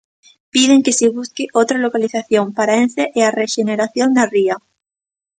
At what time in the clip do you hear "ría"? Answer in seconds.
4.33-4.55